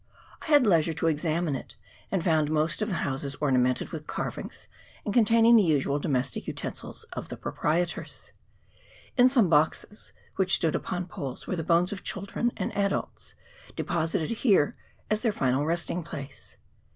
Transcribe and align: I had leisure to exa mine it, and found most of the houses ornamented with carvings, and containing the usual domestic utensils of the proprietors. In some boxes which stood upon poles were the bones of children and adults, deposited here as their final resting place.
I 0.41 0.47
had 0.47 0.65
leisure 0.65 0.93
to 0.93 1.05
exa 1.05 1.43
mine 1.45 1.53
it, 1.53 1.75
and 2.11 2.23
found 2.23 2.49
most 2.49 2.81
of 2.81 2.87
the 2.89 2.95
houses 3.05 3.35
ornamented 3.39 3.89
with 3.89 4.07
carvings, 4.07 4.67
and 5.05 5.13
containing 5.13 5.55
the 5.57 5.61
usual 5.61 5.99
domestic 5.99 6.47
utensils 6.47 7.03
of 7.13 7.29
the 7.29 7.37
proprietors. 7.37 8.31
In 9.15 9.29
some 9.29 9.47
boxes 9.47 10.11
which 10.37 10.55
stood 10.55 10.73
upon 10.73 11.05
poles 11.05 11.45
were 11.45 11.55
the 11.55 11.63
bones 11.63 11.91
of 11.91 12.03
children 12.03 12.51
and 12.57 12.75
adults, 12.75 13.35
deposited 13.75 14.31
here 14.31 14.75
as 15.11 15.21
their 15.21 15.31
final 15.31 15.67
resting 15.67 16.01
place. 16.01 16.57